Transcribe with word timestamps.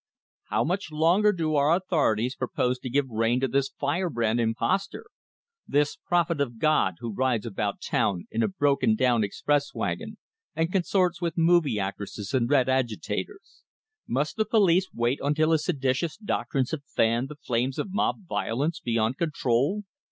"How 0.45 0.63
much 0.63 0.91
longer 0.91 1.31
do 1.31 1.53
our 1.53 1.75
authorities 1.75 2.35
propose 2.35 2.79
to 2.79 2.89
give 2.89 3.05
rein 3.07 3.39
to 3.41 3.47
this 3.47 3.69
fire 3.69 4.09
brand 4.09 4.39
imposter? 4.39 5.05
This 5.67 5.95
prophet 5.95 6.41
of 6.41 6.57
God 6.57 6.95
who 7.01 7.13
rides 7.13 7.45
about 7.45 7.81
town 7.81 8.25
in 8.31 8.41
a 8.41 8.47
broken 8.47 8.95
down 8.95 9.23
express 9.23 9.75
wagon, 9.75 10.17
and 10.55 10.71
consorts 10.71 11.21
with 11.21 11.37
movie 11.37 11.79
actresses 11.79 12.33
and 12.33 12.49
red 12.49 12.67
agitators! 12.67 13.61
Must 14.07 14.37
the 14.37 14.45
police 14.45 14.89
wait 14.91 15.19
until 15.21 15.51
his 15.51 15.65
seditious 15.65 16.17
doctrines 16.17 16.71
have 16.71 16.83
fanned 16.83 17.29
the 17.29 17.35
flames 17.35 17.77
of 17.77 17.93
mob 17.93 18.25
violence 18.27 18.79
beyond 18.79 19.19
control? 19.19 19.83